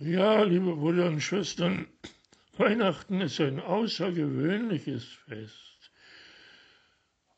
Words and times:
Ja, 0.00 0.44
liebe 0.44 0.76
Brüder 0.76 1.06
und 1.06 1.20
Schwestern, 1.20 1.88
Weihnachten 2.56 3.20
ist 3.20 3.40
ein 3.40 3.58
außergewöhnliches 3.58 5.04
Fest. 5.04 5.90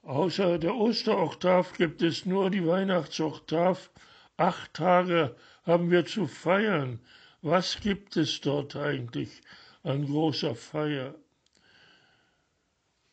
Außer 0.02 0.58
der 0.58 0.74
Osteroktav 0.74 1.72
gibt 1.72 2.02
es 2.02 2.26
nur 2.26 2.50
die 2.50 2.66
Weihnachtsoktav. 2.66 3.90
Acht 4.36 4.74
Tage 4.74 5.34
haben 5.64 5.90
wir 5.90 6.04
zu 6.04 6.26
feiern. 6.26 7.00
Was 7.40 7.80
gibt 7.80 8.18
es 8.18 8.42
dort 8.42 8.76
eigentlich 8.76 9.40
an 9.82 10.04
großer 10.04 10.54
Feier? 10.54 11.14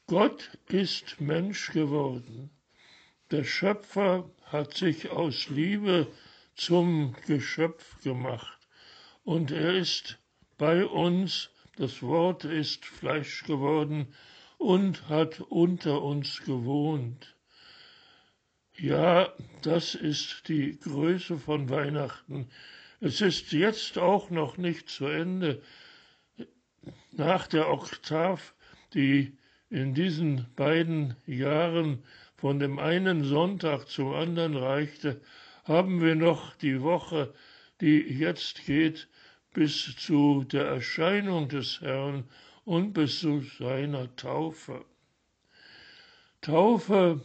Gott 0.07 0.57
ist 0.68 1.21
Mensch 1.21 1.71
geworden. 1.71 2.50
Der 3.32 3.45
Schöpfer 3.45 4.29
hat 4.43 4.73
sich 4.73 5.09
aus 5.09 5.48
Liebe 5.48 6.07
zum 6.54 7.16
Geschöpf 7.25 8.04
gemacht 8.04 8.56
und 9.28 9.52
er 9.52 9.73
ist 9.73 10.20
bei 10.57 10.86
uns, 10.86 11.49
das 11.76 12.02
Wort 12.02 12.45
ist 12.45 12.85
Fleisch 12.85 13.44
geworden 13.44 14.08
und 14.58 15.09
hat 15.09 15.41
unter 15.41 16.02
uns 16.02 16.40
gewohnt. 16.45 17.35
Ja, 18.77 19.34
das 19.63 19.95
ist 19.95 20.48
die 20.48 20.80
Größe 20.80 21.38
von 21.38 21.70
Weihnachten. 21.70 22.48
Es 23.02 23.20
ist 23.20 23.52
jetzt 23.52 23.98
auch 23.98 24.30
noch 24.30 24.55
nicht 24.55 24.88
zu 24.88 25.08
Ende. 25.08 25.62
Nach 27.12 27.48
der 27.48 27.70
Oktav, 27.70 28.54
die 28.94 29.38
in 29.70 29.94
diesen 29.94 30.46
beiden 30.55 31.18
Jahren 31.26 32.02
von 32.38 32.59
dem 32.59 32.80
einen 32.80 33.26
Sonntag 33.26 33.90
zum 33.90 34.13
anderen 34.13 34.55
reichte, 34.55 35.20
haben 35.66 36.02
wir 36.02 36.16
noch 36.16 36.55
die 36.55 36.82
Woche, 36.82 37.34
die 37.82 37.99
jetzt 37.99 38.66
geht, 38.66 39.09
bis 39.57 39.95
zu 39.95 40.43
der 40.43 40.66
Erscheinung 40.67 41.49
des 41.49 41.81
Herrn 41.81 42.25
und 42.63 42.93
bis 42.93 43.21
zu 43.21 43.41
seiner 43.57 44.15
Taufe. 44.15 44.85
Taufe 46.41 47.21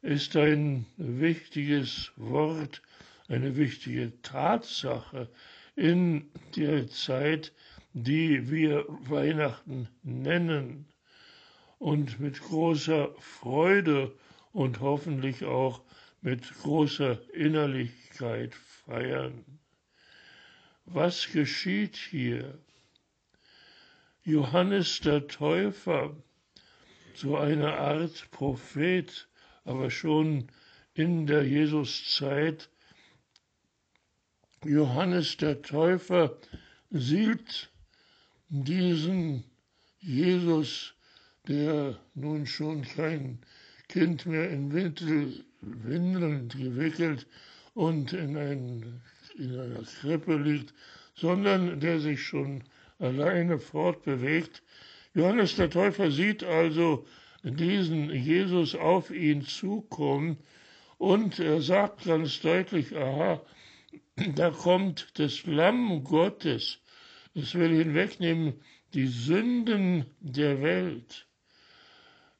ist 0.00 0.34
ein 0.34 0.86
wichtiges 0.96 2.10
Wort, 2.16 2.80
eine 3.28 3.54
wichtige 3.56 4.18
Tatsache 4.22 5.28
in 5.76 6.30
der 6.56 6.88
Zeit, 6.88 7.52
die 7.92 8.50
wir 8.50 8.86
Weihnachten 8.88 9.86
nennen 10.02 10.86
und 11.76 12.18
mit 12.18 12.40
großer 12.40 13.14
Freude 13.18 14.10
und 14.52 14.80
hoffentlich 14.80 15.44
auch 15.44 15.82
mit 16.22 16.50
großer 16.62 17.18
Innerlichkeit 17.34 18.54
feiern. 18.54 19.44
Was 20.86 21.30
geschieht 21.32 21.96
hier? 21.96 22.58
Johannes 24.22 25.00
der 25.00 25.26
Täufer, 25.26 26.16
so 27.14 27.36
eine 27.36 27.74
Art 27.74 28.30
Prophet, 28.30 29.28
aber 29.64 29.90
schon 29.90 30.48
in 30.94 31.26
der 31.26 31.44
Jesuszeit, 31.46 32.70
Johannes 34.64 35.36
der 35.36 35.60
Täufer 35.60 36.38
sieht 36.90 37.70
diesen 38.48 39.44
Jesus, 39.98 40.94
der 41.48 41.98
nun 42.14 42.46
schon 42.46 42.82
kein 42.82 43.40
Kind 43.88 44.26
mehr 44.26 44.50
in 44.50 44.72
Windeln 44.72 46.48
gewickelt 46.48 47.26
und 47.74 48.12
in, 48.12 48.36
ein, 48.36 49.02
in 49.36 49.58
einer 49.58 49.82
Krippe 49.82 50.36
liegt, 50.36 50.74
sondern 51.14 51.80
der 51.80 52.00
sich 52.00 52.22
schon 52.22 52.64
alleine 52.98 53.58
fortbewegt. 53.58 54.62
Johannes 55.14 55.56
der 55.56 55.70
Täufer 55.70 56.10
sieht 56.10 56.42
also 56.42 57.06
diesen 57.42 58.10
Jesus 58.10 58.74
auf 58.74 59.10
ihn 59.10 59.42
zukommen 59.42 60.38
und 60.98 61.38
er 61.38 61.60
sagt 61.60 62.04
ganz 62.04 62.40
deutlich, 62.40 62.96
aha, 62.96 63.40
da 64.34 64.50
kommt 64.50 65.08
das 65.18 65.44
Lamm 65.44 66.04
Gottes, 66.04 66.80
es 67.34 67.54
will 67.54 67.76
hinwegnehmen 67.76 68.54
die 68.94 69.08
Sünden 69.08 70.06
der 70.20 70.62
Welt. 70.62 71.26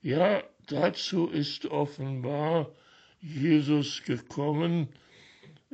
Ja, 0.00 0.42
dazu 0.66 1.26
ist 1.26 1.66
offenbar 1.66 2.72
Jesus 3.20 4.02
gekommen, 4.04 4.88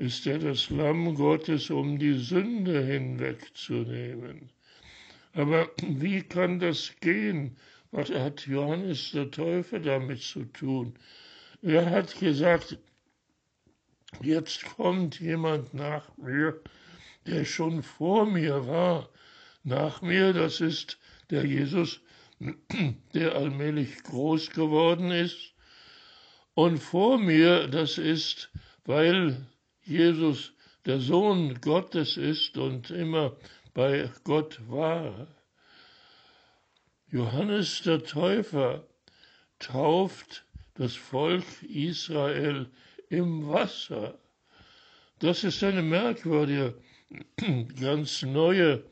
ist 0.00 0.26
er 0.26 0.38
das 0.38 0.70
Lamm 0.70 1.14
Gottes, 1.14 1.68
um 1.68 1.98
die 1.98 2.14
Sünde 2.14 2.82
hinwegzunehmen. 2.82 4.48
Aber 5.34 5.70
wie 5.86 6.22
kann 6.22 6.58
das 6.58 6.94
gehen? 7.00 7.58
Was 7.90 8.08
hat 8.08 8.46
Johannes 8.46 9.10
der 9.12 9.30
Täufer 9.30 9.78
damit 9.78 10.22
zu 10.22 10.44
tun? 10.46 10.94
Er 11.60 11.90
hat 11.90 12.18
gesagt, 12.18 12.78
jetzt 14.22 14.64
kommt 14.74 15.20
jemand 15.20 15.74
nach 15.74 16.16
mir, 16.16 16.58
der 17.26 17.44
schon 17.44 17.82
vor 17.82 18.24
mir 18.24 18.66
war. 18.66 19.10
Nach 19.64 20.00
mir, 20.00 20.32
das 20.32 20.62
ist 20.62 20.98
der 21.28 21.44
Jesus, 21.44 22.00
der 23.12 23.34
allmählich 23.34 24.02
groß 24.04 24.48
geworden 24.48 25.10
ist. 25.10 25.52
Und 26.54 26.78
vor 26.78 27.18
mir, 27.18 27.68
das 27.68 27.98
ist, 27.98 28.50
weil 28.86 29.46
Jesus 29.84 30.52
der 30.86 31.00
Sohn 31.00 31.60
Gottes 31.60 32.16
ist 32.16 32.56
und 32.56 32.91
immer 32.91 33.36
bei 33.74 34.10
Gott 34.24 34.60
war. 34.68 35.26
Johannes 37.08 37.82
der 37.82 38.02
Täufer 38.04 38.86
tauft 39.58 40.44
das 40.74 40.94
Volk 40.94 41.44
Israel 41.62 42.70
im 43.08 43.48
Wasser. 43.48 44.18
Das 45.18 45.44
ist 45.44 45.62
eine 45.62 45.82
merkwürdige, 45.82 46.74
ganz 47.80 48.22
neue 48.22 48.84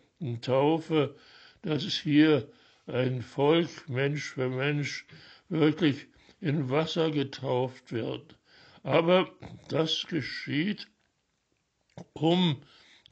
Taufe, 0.42 1.14
dass 1.62 1.84
es 1.84 1.94
hier 1.94 2.48
ein 2.86 3.22
Volk, 3.22 3.88
Mensch 3.88 4.32
für 4.32 4.48
Mensch, 4.48 5.06
wirklich 5.48 6.06
in 6.40 6.68
Wasser 6.70 7.10
getauft 7.10 7.92
wird. 7.92 8.37
Aber 8.82 9.30
das 9.68 10.06
geschieht, 10.06 10.88
um 12.12 12.62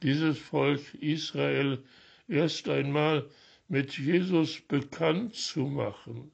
dieses 0.01 0.37
Volk 0.37 0.93
Israel 0.95 1.83
erst 2.27 2.69
einmal 2.69 3.29
mit 3.67 3.97
Jesus 3.97 4.61
bekannt 4.61 5.35
zu 5.35 5.61
machen. 5.61 6.31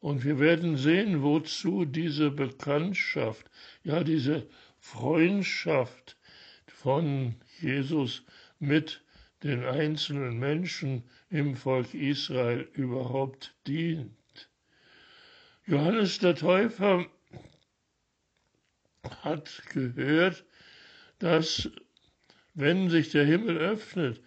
Und 0.00 0.24
wir 0.24 0.38
werden 0.38 0.76
sehen, 0.76 1.22
wozu 1.22 1.84
diese 1.84 2.30
Bekanntschaft, 2.30 3.50
ja 3.84 4.04
diese 4.04 4.46
Freundschaft 4.78 6.16
von 6.66 7.36
Jesus 7.60 8.22
mit 8.58 9.02
den 9.42 9.64
einzelnen 9.64 10.38
Menschen 10.38 11.04
im 11.30 11.56
Volk 11.56 11.94
Israel 11.94 12.68
überhaupt 12.74 13.54
dient. 13.66 14.10
Johannes 15.66 16.18
der 16.18 16.34
Täufer 16.34 17.06
hat 19.22 19.62
gehört, 19.70 20.44
dass 21.18 21.70
wenn 22.54 22.90
sich 22.90 23.10
der 23.10 23.24
Himmel 23.24 23.56
öffnet 23.56 24.20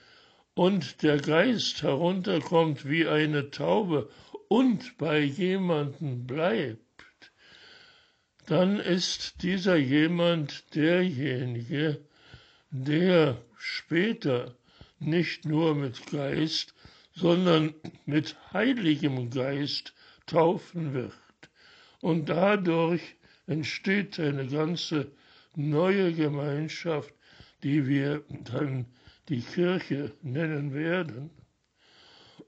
und 0.53 1.03
der 1.03 1.17
Geist 1.17 1.83
herunterkommt 1.83 2.87
wie 2.87 3.07
eine 3.07 3.51
Taube 3.51 4.09
und 4.49 4.97
bei 4.97 5.19
jemanden 5.19 6.25
bleibt, 6.25 6.81
dann 8.47 8.79
ist 8.79 9.43
dieser 9.43 9.75
jemand 9.75 10.73
derjenige, 10.75 12.01
der 12.69 13.37
später 13.57 14.55
nicht 14.99 15.45
nur 15.45 15.75
mit 15.75 16.07
Geist, 16.07 16.73
sondern 17.13 17.73
mit 18.05 18.35
heiligem 18.53 19.29
Geist 19.29 19.93
taufen 20.25 20.93
wird. 20.93 21.13
Und 22.01 22.29
dadurch 22.29 23.01
entsteht 23.47 24.19
eine 24.19 24.45
ganze 24.45 25.11
neue 25.55 26.13
Gemeinschaft, 26.13 27.13
die 27.63 27.87
wir 27.87 28.23
dann 28.43 28.85
die 29.29 29.41
Kirche 29.41 30.13
nennen 30.21 30.73
werden. 30.73 31.31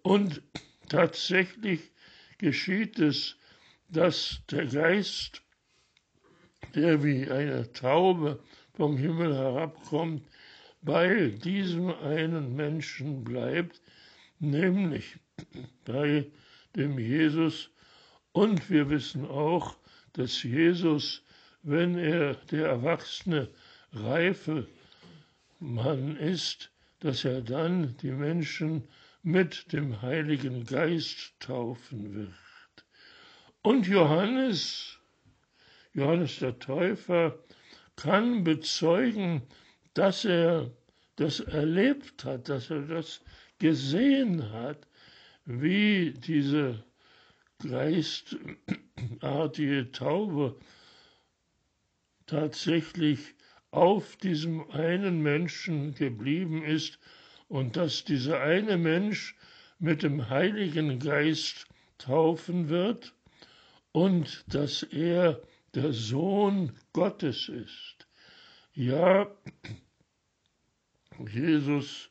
Und 0.04 0.42
tatsächlich 0.88 1.92
geschieht 2.38 3.00
es, 3.00 3.36
dass 3.90 4.42
der 4.52 4.66
Geist, 4.66 5.42
der 6.76 7.04
wie 7.04 7.30
eine 7.30 7.72
Taube 7.74 8.40
vom 8.74 8.98
Himmel 8.98 9.36
herabkommt, 9.36 10.24
bei 10.82 11.30
diesem 11.30 11.90
einen 11.90 12.56
Menschen 12.56 13.24
bleibt, 13.24 13.82
nämlich 14.40 15.18
bei 15.86 16.28
dem 16.76 16.98
Jesus. 17.00 17.72
Und 18.32 18.70
wir 18.70 18.90
wissen 18.90 19.26
auch, 19.26 19.79
dass 20.14 20.44
Jesus, 20.44 21.24
wenn 21.64 21.98
er 21.98 22.36
der 22.52 22.68
erwachsene, 22.68 23.50
reife 23.94 24.68
Mann 25.60 26.16
ist, 26.18 26.72
dass 27.00 27.26
er 27.26 27.42
dann 27.42 27.96
die 28.02 28.12
Menschen 28.12 28.88
mit 29.24 29.72
dem 29.74 30.02
Heiligen 30.02 30.66
Geist 30.66 31.34
taufen 31.40 32.16
wird. 32.16 32.86
Und 33.62 33.88
Johannes, 33.88 34.98
Johannes 35.94 36.40
der 36.40 36.58
Täufer, 36.60 37.38
kann 37.96 38.44
bezeugen, 38.46 39.42
dass 39.94 40.24
er 40.24 40.72
das 41.18 41.42
erlebt 41.42 42.24
hat, 42.24 42.48
dass 42.48 42.70
er 42.70 42.82
das 42.84 43.22
gesehen 43.60 44.52
hat, 44.54 44.88
wie 45.46 46.12
diese 46.12 46.84
geistartige 47.60 48.40
Taube 49.92 50.60
tatsächlich 52.26 53.36
auf 53.72 54.16
diesem 54.18 54.70
einen 54.72 55.22
Menschen 55.22 55.94
geblieben 55.94 56.64
ist 56.64 57.00
und 57.48 57.76
dass 57.76 58.04
dieser 58.04 58.42
eine 58.42 58.78
Mensch 58.78 59.36
mit 59.78 60.04
dem 60.04 60.30
Heiligen 60.30 61.00
Geist 61.00 61.68
taufen 61.98 62.70
wird 62.70 63.14
und 63.92 64.44
dass 64.48 64.84
er 64.84 65.42
der 65.74 65.94
Sohn 65.94 66.76
Gottes 66.94 67.50
ist. 67.50 68.08
Ja, 68.74 69.30
Jesus 71.32 72.10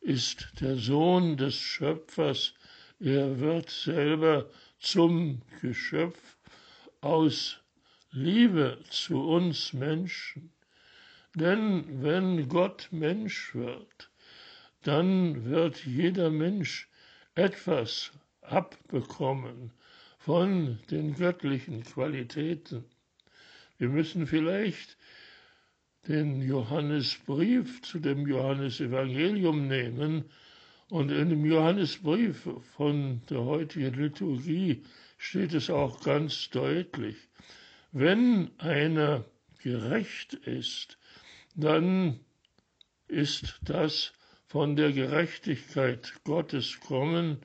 ist 0.00 0.52
der 0.60 0.76
Sohn 0.76 1.36
des 1.36 1.54
Schöpfers, 1.54 2.54
er 2.98 3.40
wird 3.40 3.70
selber 3.70 4.48
zum 4.82 5.42
Geschöpf 5.60 6.36
aus 7.00 7.60
Liebe 8.10 8.78
zu 8.90 9.20
uns 9.22 9.72
Menschen. 9.72 10.52
Denn 11.34 12.02
wenn 12.02 12.48
Gott 12.48 12.88
Mensch 12.90 13.54
wird, 13.54 14.10
dann 14.82 15.44
wird 15.44 15.86
jeder 15.86 16.30
Mensch 16.30 16.88
etwas 17.34 18.12
abbekommen 18.42 19.72
von 20.18 20.78
den 20.90 21.14
göttlichen 21.14 21.84
Qualitäten. 21.84 22.84
Wir 23.78 23.88
müssen 23.88 24.26
vielleicht 24.26 24.98
den 26.08 26.42
Johannesbrief 26.42 27.82
zu 27.82 28.00
dem 28.00 28.26
Johannesevangelium 28.26 29.68
nehmen 29.68 30.24
und 30.92 31.10
in 31.10 31.30
dem 31.30 31.46
Johannesbrief 31.46 32.46
von 32.76 33.22
der 33.30 33.42
heutigen 33.44 33.94
Liturgie 33.94 34.82
steht 35.16 35.54
es 35.54 35.70
auch 35.70 36.02
ganz 36.04 36.50
deutlich. 36.50 37.16
Wenn 37.92 38.50
einer 38.58 39.24
gerecht 39.62 40.34
ist, 40.34 40.98
dann 41.54 42.20
ist 43.08 43.58
das 43.62 44.12
von 44.44 44.76
der 44.76 44.92
Gerechtigkeit 44.92 46.12
Gottes 46.24 46.78
kommen 46.80 47.38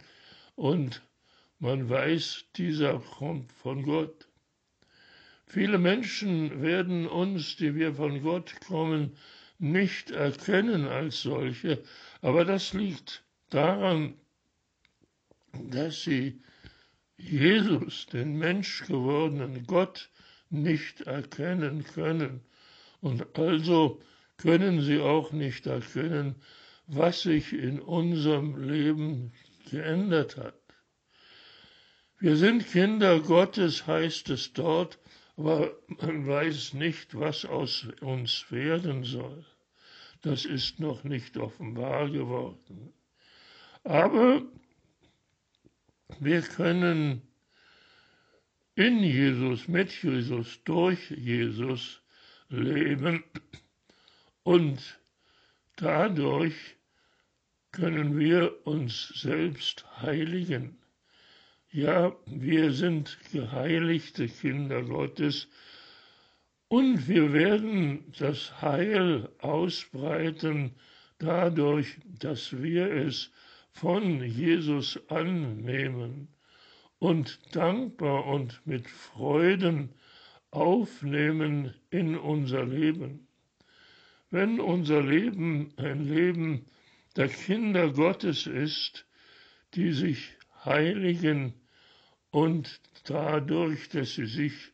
und 0.56 1.02
man 1.60 1.90
weiß, 1.90 2.48
dieser 2.58 3.00
kommt 3.00 3.54
von 3.54 3.84
Gott. 3.84 4.28
Viele 5.46 5.78
Menschen 5.78 6.62
werden 6.62 7.08
uns, 7.08 7.56
die 7.56 7.76
wir 7.76 7.94
von 7.94 8.22
Gott 8.24 8.60
kommen, 8.68 9.16
nicht 9.58 10.12
erkennen 10.12 10.86
als 10.86 11.22
solche, 11.22 11.82
aber 12.22 12.44
das 12.44 12.74
liegt 12.74 13.24
daran, 13.50 14.16
dass 15.54 16.04
sie 16.04 16.42
Jesus, 17.18 18.06
den 18.06 18.38
menschgewordenen 18.38 19.66
Gott, 19.66 20.10
nicht 20.50 21.02
erkennen 21.02 21.84
können. 21.84 22.42
Und 23.02 23.38
also 23.38 24.02
können 24.38 24.82
sie 24.82 25.00
auch 25.00 25.32
nicht 25.32 25.66
erkennen, 25.66 26.36
was 26.86 27.24
sich 27.24 27.54
in 27.54 27.80
unserem 27.80 28.62
Leben 28.62 29.34
geändert 29.70 30.38
hat. 30.38 30.56
Wir 32.20 32.36
sind 32.36 32.68
Kinder 32.68 33.20
Gottes, 33.20 33.86
heißt 33.86 34.30
es 34.30 34.54
dort, 34.54 35.00
aber 35.36 35.78
man 35.88 36.26
weiß 36.28 36.74
nicht, 36.74 37.14
was 37.14 37.46
aus 37.46 37.88
uns 38.02 38.52
werden 38.52 39.04
soll. 39.04 39.46
Das 40.22 40.46
ist 40.46 40.80
noch 40.80 41.04
nicht 41.04 41.38
offenbar 41.38 42.10
geworden. 42.10 42.94
Aber 43.88 44.42
wir 46.20 46.42
können 46.42 47.22
in 48.76 49.00
Jesus, 49.02 49.70
mit 49.70 50.04
Jesus, 50.04 50.62
durch 50.66 51.10
Jesus 51.12 52.02
leben 52.50 53.24
und 54.44 55.00
dadurch 55.78 56.54
können 57.72 58.20
wir 58.20 58.68
uns 58.68 59.08
selbst 59.22 59.86
heiligen. 60.02 60.78
Ja, 61.72 62.14
wir 62.26 62.74
sind 62.74 63.18
geheiligte 63.32 64.28
Kinder 64.28 64.84
Gottes 64.84 65.48
und 66.68 67.08
wir 67.08 67.32
werden 67.32 68.12
das 68.20 68.62
Heil 68.62 69.30
ausbreiten 69.40 70.76
dadurch, 71.20 71.96
dass 72.20 72.62
wir 72.62 72.92
es 72.92 73.32
von 73.80 74.24
Jesus 74.24 75.00
annehmen 75.08 76.30
und 76.98 77.40
dankbar 77.56 78.26
und 78.26 78.66
mit 78.66 78.88
Freuden 78.88 79.94
aufnehmen 80.50 81.76
in 81.92 82.18
unser 82.18 82.66
Leben. 82.66 83.28
Wenn 84.32 84.60
unser 84.60 85.04
Leben 85.04 85.74
ein 85.78 86.06
Leben 86.06 86.66
der 87.16 87.28
Kinder 87.28 87.92
Gottes 87.92 88.48
ist, 88.48 89.06
die 89.76 89.92
sich 89.92 90.36
heiligen 90.66 91.54
und 92.32 92.82
dadurch, 93.04 93.90
dass 93.90 94.16
sie 94.16 94.26
sich 94.26 94.72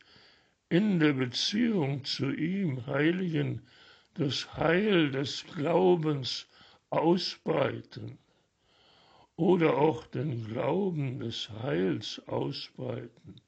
in 0.70 0.98
der 0.98 1.12
Beziehung 1.12 2.04
zu 2.04 2.32
ihm 2.32 2.86
heiligen, 2.86 3.66
das 4.14 4.56
Heil 4.56 5.10
des 5.10 5.44
Glaubens 5.54 6.48
ausbreiten 6.88 8.18
oder 9.36 9.76
auch 9.76 10.06
den 10.06 10.46
Glauben 10.46 11.18
des 11.20 11.50
Heils 11.50 12.20
ausbreiten, 12.26 13.40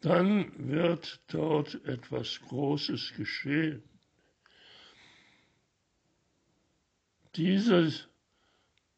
dann 0.00 0.68
wird 0.70 1.20
dort 1.28 1.82
etwas 1.86 2.40
Großes 2.48 3.14
geschehen. 3.16 3.82
Dieses 7.36 8.08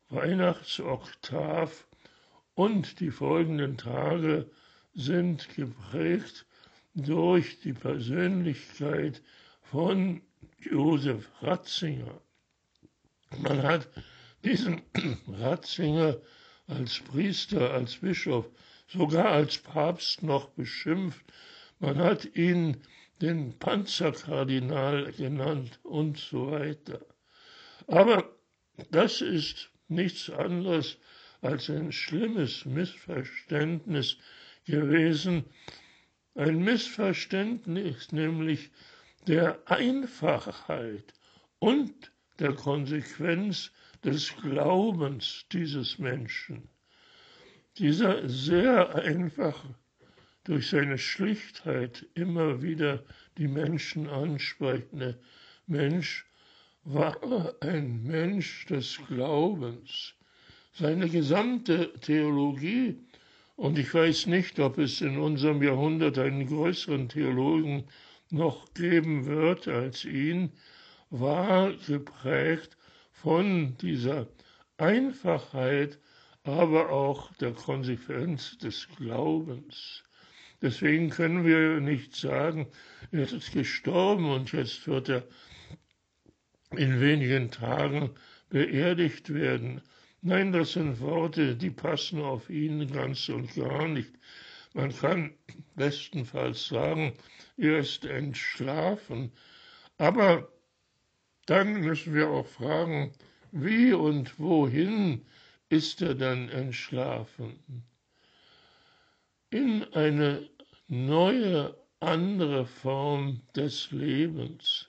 Weihnachtsoktav 0.08 1.86
und 2.54 3.00
die 3.00 3.10
folgenden 3.10 3.76
Tage 3.76 4.50
sind 4.94 5.54
geprägt 5.54 6.46
durch 6.94 7.60
die 7.60 7.74
Persönlichkeit 7.74 9.22
von 9.62 10.22
Josef 10.58 11.30
Ratzinger. 11.42 12.20
Man 13.38 13.62
hat 13.62 13.88
diesen 14.44 14.82
Ratzinger 15.28 16.20
als 16.66 17.00
Priester, 17.00 17.72
als 17.72 17.96
Bischof, 17.96 18.46
sogar 18.88 19.26
als 19.30 19.58
Papst 19.58 20.22
noch 20.22 20.50
beschimpft. 20.50 21.24
Man 21.78 21.98
hat 21.98 22.36
ihn 22.36 22.78
den 23.20 23.58
Panzerkardinal 23.58 25.12
genannt 25.12 25.80
und 25.82 26.18
so 26.18 26.50
weiter. 26.50 27.00
Aber 27.86 28.30
das 28.90 29.20
ist 29.20 29.70
nichts 29.88 30.30
anderes 30.30 30.98
als 31.40 31.70
ein 31.70 31.92
schlimmes 31.92 32.64
Missverständnis 32.64 34.16
gewesen. 34.66 35.44
Ein 36.34 36.58
Missverständnis 36.58 38.12
nämlich 38.12 38.70
der 39.26 39.60
Einfachheit 39.66 41.14
und 41.58 42.12
der 42.38 42.52
Konsequenz 42.54 43.70
des 44.06 44.36
Glaubens 44.36 45.46
dieses 45.50 45.98
Menschen. 45.98 46.68
Dieser 47.76 48.28
sehr 48.28 48.94
einfach 48.94 49.64
durch 50.44 50.68
seine 50.68 50.96
Schlichtheit 50.96 52.06
immer 52.14 52.62
wieder 52.62 53.04
die 53.36 53.48
Menschen 53.48 54.08
ansprechende 54.08 55.18
Mensch 55.66 56.24
war 56.84 57.16
ein 57.60 58.04
Mensch 58.04 58.66
des 58.66 58.96
Glaubens. 59.08 60.14
Seine 60.72 61.08
gesamte 61.08 61.92
Theologie, 62.00 63.00
und 63.56 63.76
ich 63.76 63.92
weiß 63.92 64.26
nicht, 64.26 64.60
ob 64.60 64.78
es 64.78 65.00
in 65.00 65.18
unserem 65.18 65.64
Jahrhundert 65.64 66.16
einen 66.18 66.46
größeren 66.46 67.08
Theologen 67.08 67.88
noch 68.30 68.72
geben 68.74 69.26
wird 69.26 69.66
als 69.66 70.04
ihn, 70.04 70.52
war 71.10 71.72
geprägt 71.88 72.75
von 73.22 73.76
dieser 73.78 74.28
Einfachheit, 74.76 75.98
aber 76.44 76.90
auch 76.90 77.32
der 77.34 77.52
Konsequenz 77.52 78.58
des 78.58 78.88
Glaubens. 78.96 80.04
Deswegen 80.62 81.10
können 81.10 81.44
wir 81.44 81.80
nicht 81.80 82.14
sagen, 82.14 82.68
er 83.10 83.22
ist 83.22 83.52
gestorben 83.52 84.30
und 84.30 84.52
jetzt 84.52 84.86
wird 84.86 85.08
er 85.08 85.24
in 86.72 87.00
wenigen 87.00 87.50
Tagen 87.50 88.10
beerdigt 88.48 89.32
werden. 89.32 89.82
Nein, 90.22 90.52
das 90.52 90.72
sind 90.72 91.00
Worte, 91.00 91.56
die 91.56 91.70
passen 91.70 92.20
auf 92.20 92.50
ihn 92.50 92.90
ganz 92.92 93.28
und 93.28 93.54
gar 93.54 93.88
nicht. 93.88 94.12
Man 94.74 94.94
kann 94.94 95.34
bestenfalls 95.74 96.66
sagen, 96.66 97.14
er 97.56 97.78
ist 97.78 98.04
entschlafen. 98.04 99.32
Aber 99.98 100.48
dann 101.46 101.80
müssen 101.80 102.14
wir 102.14 102.28
auch 102.28 102.46
fragen, 102.46 103.12
wie 103.52 103.92
und 103.92 104.38
wohin 104.38 105.22
ist 105.68 106.02
er 106.02 106.14
dann 106.14 106.48
entschlafen? 106.48 107.58
In 109.50 109.84
eine 109.94 110.48
neue, 110.88 111.74
andere 112.00 112.66
Form 112.66 113.40
des 113.54 113.90
Lebens. 113.90 114.88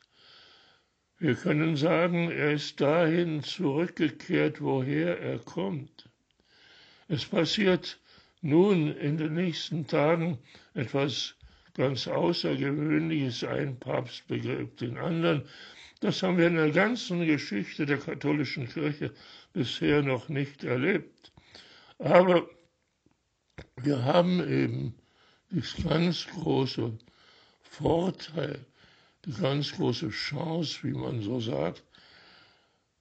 Wir 1.19 1.35
können 1.35 1.77
sagen, 1.77 2.29
er 2.29 2.51
ist 2.51 2.81
dahin 2.81 3.41
zurückgekehrt, 3.41 4.61
woher 4.61 5.19
er 5.19 5.39
kommt. 5.39 6.09
Es 7.07 7.25
passiert 7.25 7.99
nun 8.41 8.91
in 8.91 9.17
den 9.17 9.33
nächsten 9.33 9.87
Tagen 9.87 10.37
etwas 10.73 11.35
ganz 11.73 12.07
Außergewöhnliches, 12.07 13.43
ein 13.43 13.79
Papst 13.79 14.27
begräbt 14.27 14.81
den 14.81 14.97
anderen. 14.97 15.43
Das 15.99 16.21
haben 16.21 16.37
wir 16.37 16.47
in 16.47 16.55
der 16.55 16.71
ganzen 16.71 17.25
Geschichte 17.25 17.85
der 17.85 17.97
katholischen 17.97 18.69
Kirche 18.69 19.13
bisher 19.53 20.03
noch 20.03 20.29
nicht 20.29 20.63
erlebt. 20.63 21.31
Aber 21.97 22.47
wir 23.77 24.03
haben 24.03 24.39
eben 24.47 24.95
das 25.49 25.75
ganz 25.83 26.27
große 26.27 26.97
Vorteil, 27.63 28.65
die 29.25 29.31
ganz 29.31 29.71
große 29.71 30.09
Chance, 30.09 30.79
wie 30.83 30.93
man 30.93 31.21
so 31.21 31.39
sagt, 31.39 31.83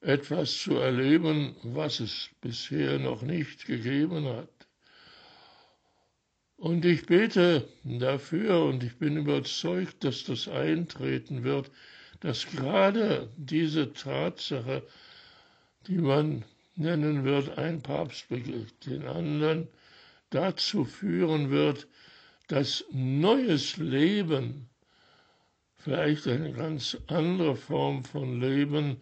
etwas 0.01 0.57
zu 0.57 0.77
erleben, 0.77 1.57
was 1.63 2.01
es 2.01 2.31
bisher 2.41 2.99
noch 2.99 3.23
nicht 3.23 3.67
gegeben 3.67 4.27
hat. 4.27 4.49
Und 6.57 6.85
ich 6.87 7.05
bete 7.05 7.69
dafür 7.85 8.65
und 8.65 8.83
ich 8.83 8.97
bin 8.97 9.19
überzeugt, 9.19 10.05
dass 10.05 10.25
das 10.25 10.49
eintreten 10.49 11.45
wird, 11.45 11.71
dass 12.21 12.47
gerade 12.47 13.31
diese 13.37 13.93
Tatsache, 13.93 14.83
die 15.87 15.99
man 15.99 16.45
nennen 16.77 17.25
wird, 17.25 17.59
ein 17.59 17.83
Papst 17.83 18.29
begegnet 18.29 18.87
den 18.87 19.07
anderen, 19.07 19.69
dazu 20.31 20.85
führen 20.85 21.51
wird, 21.51 21.87
dass 22.49 22.85
neues 22.91 23.77
Leben, 23.77 24.69
vielleicht 25.77 26.27
eine 26.27 26.53
ganz 26.53 26.97
andere 27.07 27.57
Form 27.57 28.05
von 28.05 28.41
Leben, 28.41 28.97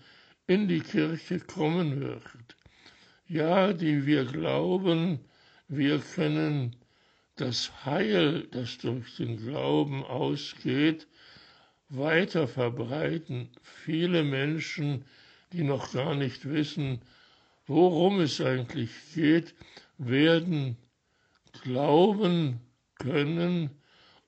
in 0.47 0.69
die 0.69 0.81
Kirche 0.81 1.41
kommen 1.41 2.01
wird. 2.01 2.57
Ja, 3.27 3.73
die 3.73 4.05
wir 4.05 4.25
glauben, 4.27 5.21
wir 5.69 5.99
können 5.99 6.77
das 7.37 7.85
Heil, 7.85 8.47
das 8.51 8.79
durch 8.79 9.17
den 9.17 9.39
Glauben 9.39 10.05
ausgeht, 10.05 11.07
weiter 11.89 12.49
verbreiten. 12.49 13.51
Viele 13.63 14.25
Menschen, 14.25 15.05
die 15.53 15.63
noch 15.63 15.93
gar 15.93 16.15
nicht 16.15 16.49
wissen, 16.49 17.01
worum 17.67 18.21
es 18.21 18.41
eigentlich 18.41 18.91
geht, 19.15 19.55
werden 19.99 20.77
glauben 21.63 22.61
können 22.99 23.71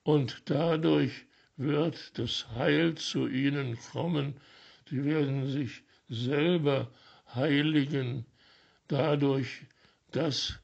und 0.02 0.42
dadurch 0.46 1.26
wird 1.56 2.18
das 2.18 2.46
Heil 2.54 2.94
zu 2.94 3.26
ihnen 3.28 3.78
kommen. 3.92 4.36
Sie 4.88 5.04
werden 5.04 5.50
sich 5.50 5.82
selber 6.08 6.90
heiligen 7.34 8.24
dadurch, 8.88 9.62
dass 10.12 10.58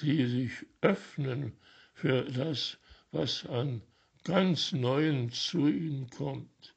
sie 0.00 0.26
sich 0.26 0.52
öffnen 0.80 1.52
für 1.92 2.22
das, 2.24 2.78
was 3.10 3.44
an 3.46 3.82
ganz 4.24 4.72
Neuen 4.72 5.30
zu 5.30 5.68
ihnen 5.68 6.08
kommt. 6.10 6.74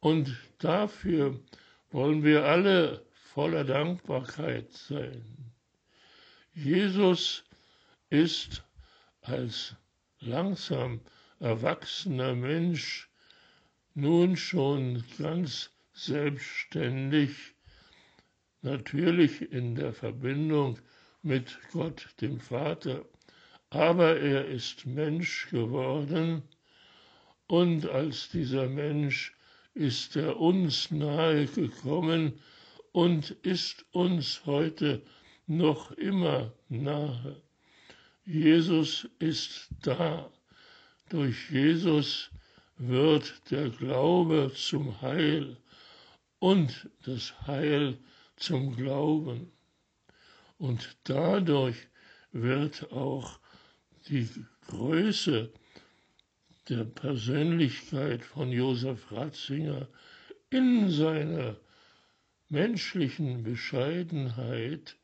Und 0.00 0.36
dafür 0.58 1.40
wollen 1.90 2.24
wir 2.24 2.44
alle 2.44 3.04
voller 3.12 3.64
Dankbarkeit 3.64 4.72
sein. 4.72 5.52
Jesus 6.52 7.44
ist 8.10 8.64
als 9.22 9.76
langsam 10.20 11.00
erwachsener 11.40 12.34
Mensch 12.34 13.08
nun 13.94 14.36
schon 14.36 15.04
ganz 15.18 15.70
selbstständig, 15.92 17.54
natürlich 18.62 19.52
in 19.52 19.74
der 19.74 19.92
Verbindung 19.92 20.78
mit 21.22 21.58
Gott, 21.72 22.08
dem 22.20 22.40
Vater, 22.40 23.04
aber 23.70 24.18
er 24.18 24.46
ist 24.46 24.86
Mensch 24.86 25.48
geworden 25.50 26.42
und 27.46 27.86
als 27.86 28.30
dieser 28.30 28.68
Mensch 28.68 29.34
ist 29.74 30.16
er 30.16 30.38
uns 30.38 30.90
nahe 30.90 31.46
gekommen 31.46 32.40
und 32.92 33.30
ist 33.42 33.84
uns 33.92 34.46
heute 34.46 35.02
noch 35.46 35.90
immer 35.92 36.52
nahe. 36.68 37.42
Jesus 38.24 39.08
ist 39.18 39.68
da. 39.82 40.30
Durch 41.10 41.50
Jesus 41.50 42.30
wird 42.78 43.50
der 43.50 43.68
Glaube 43.68 44.52
zum 44.54 45.00
Heil 45.02 45.58
und 46.38 46.88
das 47.04 47.46
Heil 47.46 47.98
zum 48.36 48.74
Glauben. 48.74 49.52
Und 50.58 50.96
dadurch 51.04 51.76
wird 52.32 52.90
auch 52.92 53.38
die 54.08 54.28
Größe 54.68 55.52
der 56.68 56.84
Persönlichkeit 56.84 58.24
von 58.24 58.50
Josef 58.50 59.12
Ratzinger 59.12 59.88
in 60.50 60.90
seiner 60.90 61.56
menschlichen 62.48 63.42
Bescheidenheit 63.42 64.96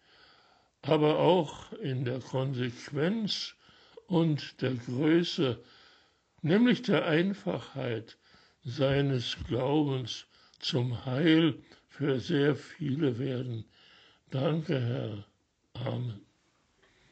aber 0.83 1.19
auch 1.19 1.73
in 1.75 2.05
der 2.05 2.21
Konsequenz 2.21 3.55
und 4.07 4.61
der 4.63 4.75
Größe, 4.75 5.63
nämlich 6.43 6.83
der 6.83 7.07
Einfachheit 7.07 8.17
seines 8.65 9.37
Glaubens 9.47 10.27
zum 10.59 11.05
Heil 11.05 11.63
für 11.89 12.19
sehr 12.21 12.57
viele 12.57 13.19
werden. 13.19 13.65
Danke, 14.31 14.81
Herr. 14.81 15.27
Amen. 15.75 16.30